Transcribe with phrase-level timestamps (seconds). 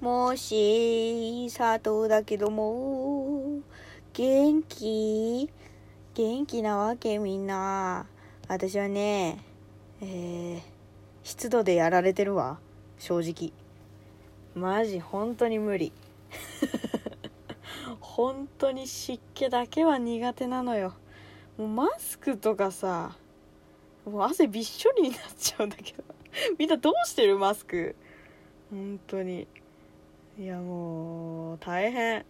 [0.00, 3.60] もし、佐藤だけども、
[4.14, 5.50] 元気？
[6.14, 8.06] 元気なわけみんな。
[8.48, 9.44] 私はね、
[10.00, 10.60] えー、
[11.22, 12.58] 湿度でやられてるわ。
[12.98, 13.52] 正直。
[14.54, 15.92] マジ、本当に無理。
[18.00, 20.94] 本当に湿気だけは苦手なのよ。
[21.58, 23.18] もうマスクとかさ、
[24.06, 26.02] もう汗びっしょりになっちゃうんだけど。
[26.58, 27.94] みんなどうしてるマスク？
[28.70, 29.46] 本当に。
[30.40, 32.24] いやもう、大変。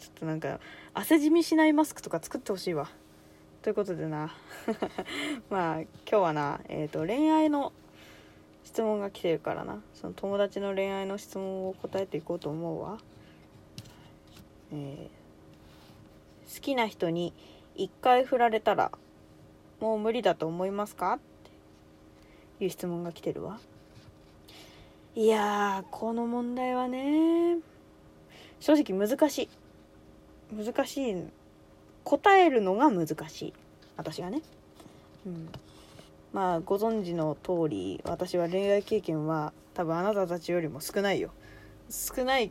[0.00, 0.58] ちょっとなんか、
[0.92, 2.90] 汗じみしないマスクとか作ってほしいわ。
[3.62, 4.34] ということでな。
[5.48, 7.72] まあ、今日はな、えっ、ー、と、恋愛の
[8.64, 9.80] 質問が来てるからな。
[9.94, 12.98] その友達の恋愛の質問を答えていこうと思うわ。
[14.72, 17.32] えー、好きな人に
[17.76, 18.90] 一回振られたら、
[19.78, 21.12] もう無理だと思いますか？
[21.12, 21.18] っ
[22.58, 23.60] ていう質問が来てるわ。
[25.14, 27.58] いやこの問題はね、
[28.60, 29.48] 正直難しい。
[30.64, 31.24] 難しい。
[32.02, 33.52] 答えるのが難しい。
[33.98, 34.40] 私がね。
[35.26, 35.48] うん。
[36.32, 41.30] まあ、ご存知の通り、私は恋愛経験は多分あなたたちよりも少ないよ。
[41.90, 42.50] 少ない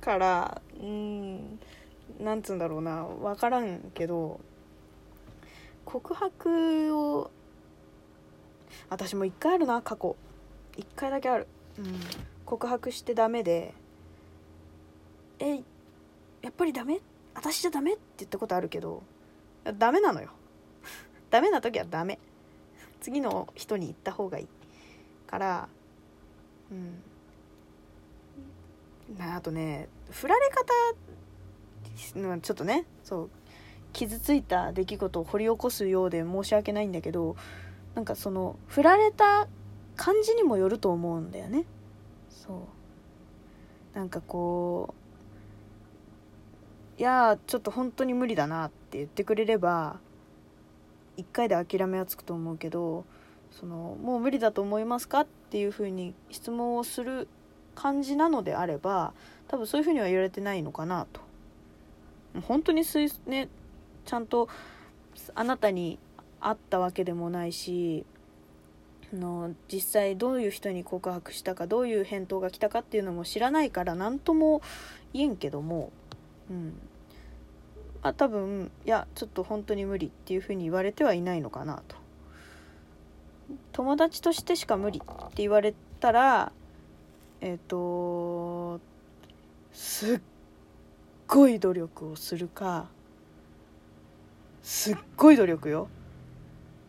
[0.00, 1.58] から、うん、
[2.18, 4.40] なんつうんだろうな、わからんけど、
[5.84, 7.30] 告白を、
[8.88, 10.16] 私も一回あるな、過去。
[10.78, 11.46] 一回だけある。
[12.44, 13.74] 告白してダメで
[15.38, 15.56] え
[16.42, 17.00] やっぱりダメ？
[17.34, 17.94] 私じゃダメ？
[17.94, 19.02] って言ったことあるけど
[19.78, 20.30] ダメなのよ。
[21.30, 22.18] ダメな時はダメ。
[23.00, 24.48] 次の人に言った方がいい
[25.26, 25.68] から
[26.70, 27.02] うん。
[29.20, 30.72] あとね振られ方
[32.40, 33.30] ちょっとねそう
[33.92, 37.36] 傷ついた出来事を掘り起こすようで申し訳ないんだけど
[37.94, 39.48] なんかその振られた
[40.02, 41.64] 感じにもよると思うんだよね。
[42.28, 42.66] そ
[43.94, 43.96] う。
[43.96, 44.94] なんかこ
[46.98, 50.00] ういやちょっと本当に無理だなって言ってくれれば
[51.16, 53.04] 一回で諦めはつくと思うけど
[53.52, 57.28] そのもう無理だと思いますかっていうふうに質問をする
[57.76, 59.12] 感じなのであれば
[59.46, 61.20] 多分そういうふうには言われてないのかなと。
[62.40, 63.48] 本当にすいね
[64.04, 64.48] ちゃんと
[65.36, 66.00] あなたに
[66.40, 68.04] 会ったわけでもないし
[69.16, 74.62] の実際どういう人に告白したかどういう返答が来たかっていうのも知らないから何とも
[75.12, 75.92] 言えんけども
[76.50, 76.72] うん。
[78.02, 81.96] まあ多分いやちょっと本当に無理っていうふうに言われてはいないのかなと。
[83.72, 86.52] 友達としてしか無理って言われたら
[87.40, 88.80] えっ、ー、と
[89.72, 90.20] すっ
[91.26, 92.88] ごい努力をするか
[94.62, 95.88] すっごい努力よ。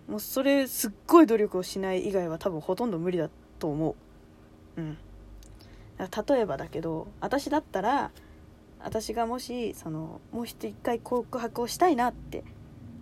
[0.08, 3.96] もうそれすっごい努力をしない以外は多分ほとんど無理だと思
[4.78, 4.82] う。
[4.82, 4.98] うん。
[5.98, 8.12] 例えばだけど私だったら
[8.80, 12.44] 私がもしそのもう一回告白をしたいなって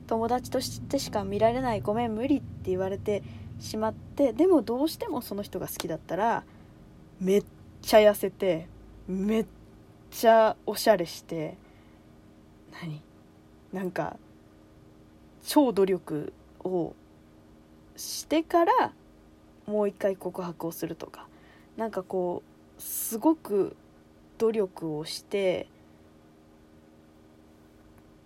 [0.06, 3.24] 友達としてしか見られないごめん無理って言われて
[3.60, 6.44] しまってでもどうしてもその人が好きだったら
[7.20, 7.44] めっ
[7.82, 8.68] ちゃ痩せて
[9.08, 9.46] めっ
[10.12, 11.58] ちゃおしゃれして
[12.72, 13.02] 何？
[13.72, 14.18] なんか
[15.44, 16.34] 超努力
[16.64, 16.96] を
[17.96, 18.94] してから
[19.68, 21.28] もう一回告白をするとか。
[21.78, 22.44] なんかこ
[22.78, 23.76] うすごく
[24.38, 25.68] 努力をして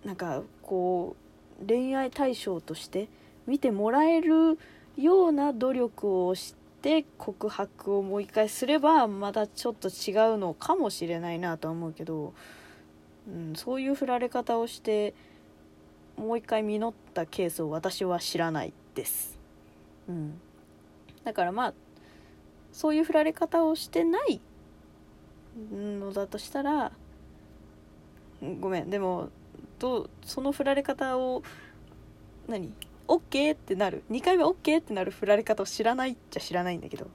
[0.04, 1.16] なんかこ
[1.62, 3.08] う恋愛対象として
[3.46, 4.58] 見てもらえる
[4.96, 12.34] ような努力をして告白をもう一回すればまたちょっと違うのかもしれないなとは思うけど、
[13.28, 15.14] うん、そういう振られ方をして
[16.16, 19.38] もう一回実ったケースを私は知らないです。
[20.08, 20.40] うん、
[21.24, 21.74] だからまあ
[22.72, 24.40] そういう振られ方をしてない
[25.72, 26.92] のだとしたら
[28.60, 28.90] ごめん。
[28.90, 29.30] でも
[29.78, 31.42] どその振られ方を
[32.48, 32.72] 何
[33.08, 34.02] ？OK ってなる。
[34.10, 37.06] 2回目 OK ってなる振られ方を知らないっちゃ知らないんだけど、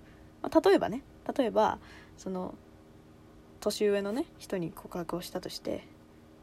[0.42, 1.04] まあ、例えばね。
[1.38, 1.80] 例えば
[2.18, 2.56] その
[3.60, 5.84] 年上のね人に告白をしたとして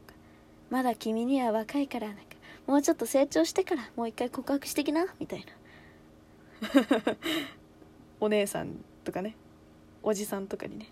[0.69, 2.07] 「まだ君には若いから
[2.69, 6.67] もうちょっと成長してからもう一回告白してきなみたいな。
[8.21, 9.35] お姉さんとかね。
[10.03, 10.85] おじさんとかにね。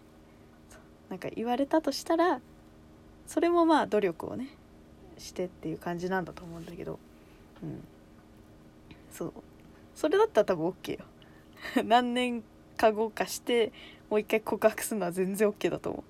[1.07, 2.41] なんか言われたとしたら
[3.27, 4.47] それもまあ努力をね
[5.19, 6.97] してっていう感じなんだと思うんだけど。
[7.62, 7.83] うん。
[9.12, 9.33] そう。
[9.94, 11.06] それだったら多分 OK よ。
[11.85, 12.44] 何年
[12.75, 13.71] か後かして
[14.09, 16.03] もう一回告白するのは全然 OK だと思う。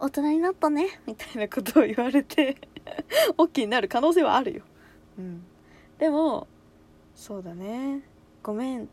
[0.00, 2.56] 大人になったねみたいなことを言われて
[3.38, 4.62] OK になる可能性はあるよ。
[5.18, 5.42] うん。
[5.98, 6.48] でも、
[7.14, 8.02] そうだね。
[8.42, 8.88] ごめん。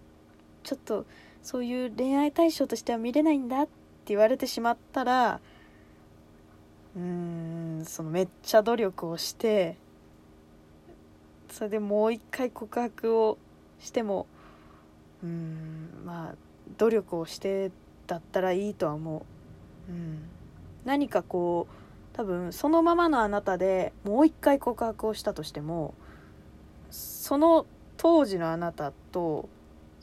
[0.64, 1.06] ちょっと、
[1.48, 3.72] そういう恋愛対象としては見れないんだって
[4.08, 5.40] 言われてしまったら
[6.96, 7.02] うー
[7.82, 9.78] んそのめっちゃ努力をして
[11.50, 13.38] それでもう一回告白を
[13.80, 14.28] しても
[15.24, 16.36] うーんまあ
[16.78, 17.72] 努力をして
[18.08, 19.26] だったらいいとは思
[19.90, 20.20] う、うん、
[20.88, 25.94] 何かこう多分そのままのあなたでもう一回告白をしたとしても
[26.90, 27.66] その
[27.98, 29.50] 当時のあなたと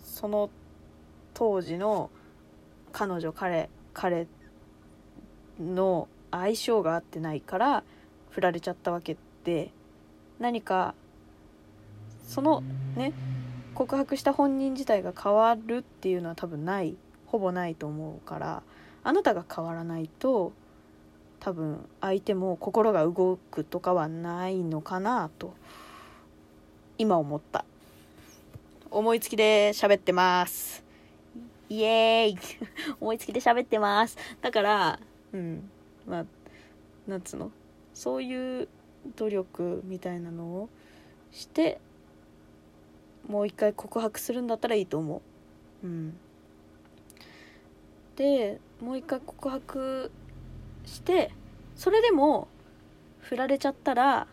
[0.02, 0.50] その
[1.32, 2.10] 当時の
[2.92, 4.26] 彼女彼彼
[5.58, 7.82] の相性が合ってないから
[8.28, 9.70] 振られちゃったわけで
[10.38, 10.94] 何か
[12.26, 12.62] その
[12.94, 13.14] ね
[13.74, 16.94] 告白した本人自体が変わるっていうのは多分ない
[17.24, 18.62] ほぼないと思うから
[19.02, 20.52] あなたが変わらないと
[21.44, 25.52] 多分相手も心が動くとかはないのかなと
[26.96, 27.66] 今思った。
[28.90, 30.82] 思いつきで喋ってます。
[31.68, 32.38] イエーイ。
[32.98, 34.16] 思いつきで喋ってます。
[34.40, 34.98] だから
[35.34, 35.68] うん。
[36.06, 36.24] まあ
[37.06, 37.50] なんつうの？
[37.92, 38.68] そういう
[39.14, 40.70] 努力みたいなのを
[41.30, 41.78] して
[43.28, 45.20] もう一回告白するんだったらいいと思
[45.82, 45.86] う。
[45.86, 46.16] うん。
[48.16, 50.10] でもう一回告白
[50.84, 51.30] して
[51.76, 52.48] それでも
[53.20, 54.26] 振られちゃったら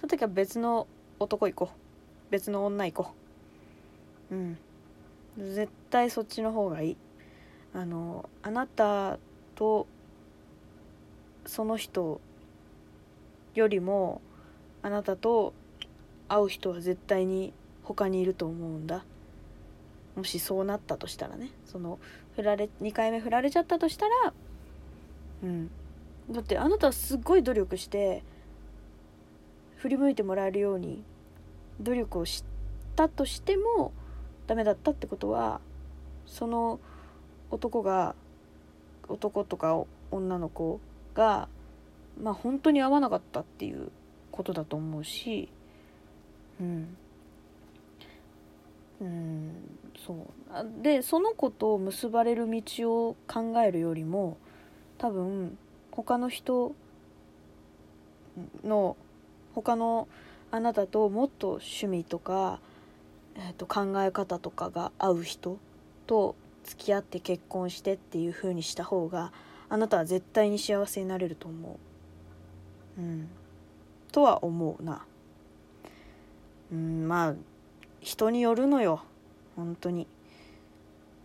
[0.00, 0.86] その時は別の
[1.18, 1.78] 男行こう。
[2.30, 3.10] 別の女行こ
[4.30, 4.34] う。
[4.34, 4.58] うん。
[5.36, 6.96] 絶対そっちの方がいい。
[7.74, 9.18] あのあなた
[9.54, 9.86] と
[11.46, 12.20] その人
[13.54, 14.20] よりも
[14.82, 15.52] あなたと
[16.28, 19.04] 会う人は絶対に他にいると思うんだ。
[20.14, 21.50] もしそうなったとしたらね。
[21.66, 21.98] その
[22.36, 24.32] 振られ2回目振られちゃったとしたら
[25.42, 25.70] うん。
[26.30, 28.22] だってあなたはすっごい努力して
[29.76, 31.02] 振り向いてもらえるように
[31.80, 32.44] 努力をし
[32.96, 33.92] たとしても
[34.46, 35.60] ダメだったってことは
[36.26, 36.80] その
[37.50, 38.14] 男が
[39.08, 40.80] 男とか女の子
[41.14, 41.48] が
[42.20, 43.90] まあ本当に合わなかったっていう
[44.30, 45.48] ことだと思うし
[46.60, 46.96] うん。
[49.00, 49.52] うん
[50.04, 50.82] そう。
[50.82, 54.36] でその子と結ばれる道を考えるよりも
[54.98, 55.56] 多分
[55.90, 56.74] 他の人
[58.64, 58.96] の
[59.54, 60.08] 他の
[60.50, 62.60] あなたともっと趣味とか、
[63.36, 65.58] えー、と考え方とかが合う人
[66.06, 69.32] と付き合って結婚してっていう風にした方が
[69.68, 71.78] あなたは絶対に幸せになれると思
[72.98, 73.00] う。
[73.00, 73.28] うん、
[74.12, 75.04] とは思うな。
[76.72, 77.34] うんまあ
[78.00, 79.02] 人によるのよ
[79.56, 80.06] 本当に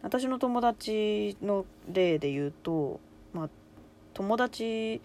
[0.02, 3.00] 私の友達の例で言うと
[3.34, 3.50] まあ
[4.14, 5.02] 友達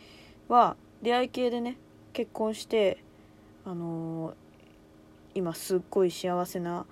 [0.48, 1.76] は出会い系でね
[2.12, 2.98] 結婚して
[3.64, 4.34] あのー、
[5.34, 6.86] 今すっごい幸せな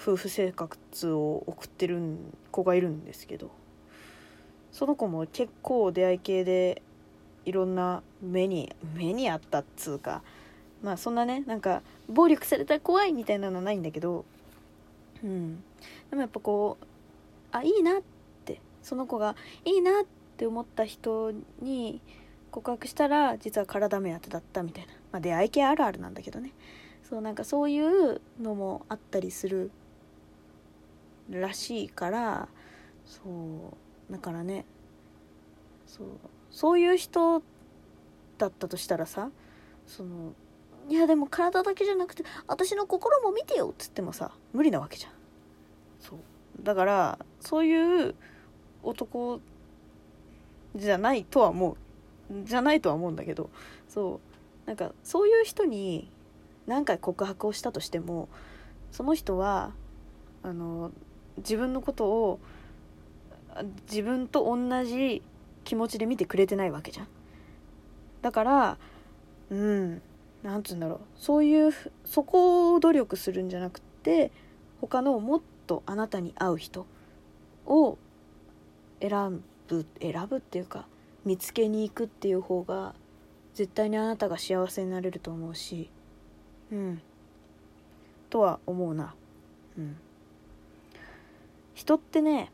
[0.00, 2.00] 夫婦生活を送ってる
[2.50, 3.50] 子がいるんですけど
[4.72, 6.82] その子も結構出会い系で
[7.44, 10.22] いろんな目に目にあったっつうか
[10.82, 14.24] まあそんなねなんか暴力されたら怖いみたいなのはないんだけど
[15.22, 15.62] うん。
[16.10, 16.86] でもやっぱこう
[17.52, 18.02] あいいなっ
[18.44, 22.02] てその子がいいなってって思った人に
[22.50, 26.52] 告白したら実は体目当てだったみたいな、まあ、出会い系あるあるなんだけどね。
[27.02, 29.70] そうなんかそういうのもあったりする
[31.30, 32.48] らしいから
[33.06, 33.20] そ
[34.10, 34.66] うだからね。
[35.86, 36.06] そう
[36.50, 37.42] そういう人
[38.36, 39.30] だったとしたらさ
[39.86, 40.34] その
[40.90, 45.12] いやでも体だけじゃなくて私の心も見てよっつってもさ無理なわけじゃん。
[45.98, 46.18] そう。
[46.62, 48.14] だからそういう
[48.82, 49.40] 男
[50.76, 51.76] じゃないとは思う
[52.44, 53.50] じゃないとは思うんだけど
[53.88, 54.20] そ
[54.64, 56.10] うなんかそういう人に
[56.66, 58.28] 何回告白をしたとしても
[58.90, 59.72] その人は
[60.42, 60.90] あの
[61.38, 62.40] 自分のことを
[63.88, 65.22] 自分と同じ
[65.64, 67.08] 気持ちで見てくれてないわけじゃん。
[68.22, 68.78] だから
[69.50, 70.02] うん
[70.42, 71.00] なんつうんだろう。
[71.16, 71.72] そういう
[72.04, 74.30] そこを努力するんじゃなくて
[74.80, 76.86] 他のもっとあなたに合う人
[77.66, 77.98] を
[79.00, 80.86] 選ぶ選ぶっていうか
[81.24, 82.94] 見つけに行くっていう方が
[83.54, 85.90] 絶対にあなたが幸せになれると思うし
[86.72, 87.00] うん。
[88.28, 89.14] とは思うな。
[89.78, 89.96] うん。
[91.74, 92.50] 人ってね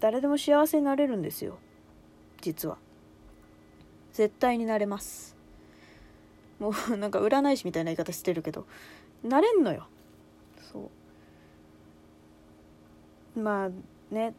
[0.00, 1.58] 誰でも幸せになれるんですよ。
[2.40, 2.78] 実は。
[4.12, 5.36] 絶対になれます。
[6.58, 8.66] もうなんか占い師みたいな言い方してるけど
[9.22, 9.86] なれんのよ。
[10.72, 10.90] そ
[13.36, 13.40] う。
[13.40, 13.70] まあ
[14.14, 14.34] ね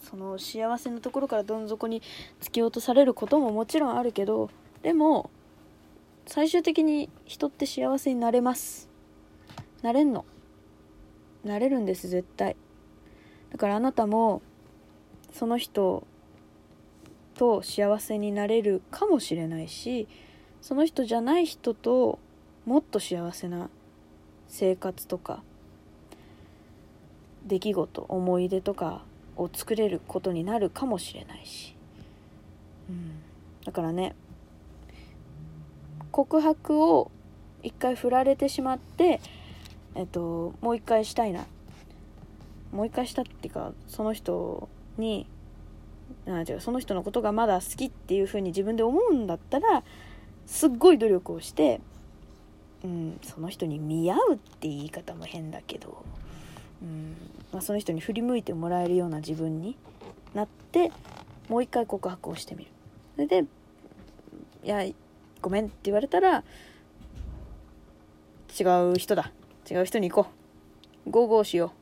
[0.00, 2.02] その幸せなところからどん底に
[2.40, 4.50] 突き落とされることももちろんあるけど
[4.82, 5.30] でも
[6.26, 8.88] 最終的に人って幸せになれます。
[9.82, 10.24] なれんの。
[11.44, 12.56] なれるんです絶対。
[13.50, 14.42] だからあなたも
[15.32, 16.06] その人
[17.34, 20.08] と幸せになれるかもしれないし
[20.60, 22.18] その人じゃない人と
[22.66, 23.70] もっと幸せな
[24.48, 25.42] 生活とか
[27.46, 29.02] 出来事思い出とか
[29.42, 31.74] を作れることになるかもしれないし、
[32.88, 33.12] うん、
[33.64, 34.14] だからね
[36.12, 37.10] 告白を
[37.62, 39.20] 一回振られてしまって、
[39.94, 41.46] えっと、もう一回したいな。
[42.72, 45.26] もう一回したっていうかその人に
[46.26, 49.82] あ違うその人のことがまだ好きっていうふうに自分で思うんだったら
[50.46, 51.80] すっごい努力をして、
[52.84, 56.04] うん、その人に見合うって言い方も変だけど、
[56.82, 57.16] うん。
[57.52, 59.76] まあ、その人に振り向いてもらえるような自分に
[60.34, 60.92] なって
[61.48, 62.70] もう一回告白をしてみる。
[63.16, 63.44] それで
[64.64, 64.84] 「いや
[65.40, 66.44] ごめん」って言われたら
[68.58, 69.32] 違う人だ。
[69.70, 70.30] 違う人に行こ
[71.06, 71.10] う。
[71.10, 71.72] ゴーゴーしよ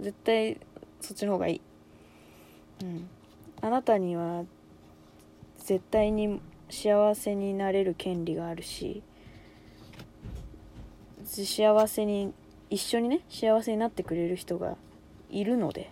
[0.00, 0.02] う。
[0.02, 0.58] 絶対
[1.00, 1.60] そっちの方がいい。
[2.82, 3.08] うん。
[3.62, 4.44] あなたには
[5.58, 9.02] 絶対に幸せになれる権利があるし
[11.24, 12.32] 幸せに
[12.70, 14.76] 一緒にね幸せになってくれる人が
[15.30, 15.90] いるので。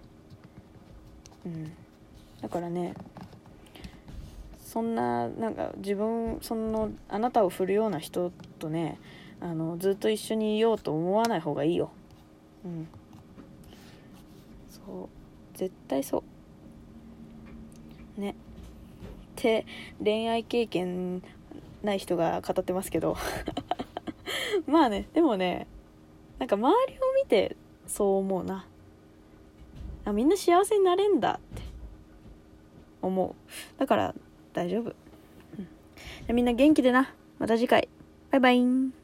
[1.46, 1.72] うん。
[2.40, 2.94] だからね
[4.58, 8.98] そんななんか自分そのあなたを振るような人とね
[9.40, 11.90] あのずっと一緒にいようと思わない方がいいよ。
[12.64, 12.88] うん。
[14.68, 15.08] そ
[15.54, 15.56] う。
[15.56, 16.24] 絶対そ
[18.16, 18.20] う。
[18.20, 18.30] ね。
[18.30, 18.34] っ
[19.36, 19.66] て
[20.02, 21.22] 恋愛経験
[21.82, 23.16] ない人が語ってますけど。
[24.66, 25.66] まあねでもね
[26.38, 28.66] なんか周りを見てそう思うな。
[30.04, 31.62] あみんな幸せになれんだって。
[33.02, 33.78] 思う。
[33.78, 34.14] だから
[34.52, 34.94] 大丈夫、
[36.28, 37.12] うん、みんな元気でな。
[37.38, 37.88] また次回。
[38.30, 39.03] バイバイ。